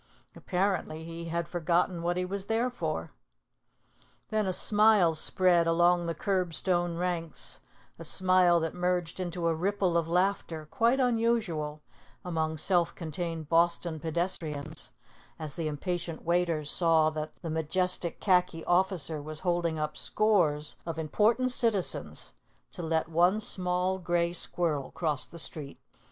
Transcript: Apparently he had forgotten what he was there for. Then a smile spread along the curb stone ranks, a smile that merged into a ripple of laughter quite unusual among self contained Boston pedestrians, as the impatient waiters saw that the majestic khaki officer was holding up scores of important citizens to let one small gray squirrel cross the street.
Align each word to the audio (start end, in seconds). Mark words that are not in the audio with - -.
Apparently 0.35 1.03
he 1.03 1.25
had 1.25 1.47
forgotten 1.47 2.01
what 2.01 2.17
he 2.17 2.25
was 2.25 2.47
there 2.47 2.71
for. 2.71 3.11
Then 4.29 4.47
a 4.47 4.51
smile 4.51 5.13
spread 5.13 5.67
along 5.67 6.07
the 6.07 6.15
curb 6.15 6.55
stone 6.55 6.97
ranks, 6.97 7.59
a 7.99 8.03
smile 8.03 8.59
that 8.61 8.73
merged 8.73 9.19
into 9.19 9.45
a 9.47 9.53
ripple 9.53 9.95
of 9.95 10.07
laughter 10.07 10.65
quite 10.71 10.99
unusual 10.99 11.83
among 12.25 12.57
self 12.57 12.95
contained 12.95 13.47
Boston 13.47 13.99
pedestrians, 13.99 14.89
as 15.37 15.55
the 15.55 15.67
impatient 15.67 16.23
waiters 16.25 16.71
saw 16.71 17.11
that 17.11 17.35
the 17.43 17.51
majestic 17.51 18.19
khaki 18.19 18.65
officer 18.65 19.21
was 19.21 19.41
holding 19.41 19.77
up 19.77 19.95
scores 19.95 20.77
of 20.83 20.97
important 20.97 21.51
citizens 21.51 22.33
to 22.71 22.81
let 22.81 23.07
one 23.07 23.39
small 23.39 23.99
gray 23.99 24.33
squirrel 24.33 24.89
cross 24.89 25.27
the 25.27 25.37
street. 25.37 25.79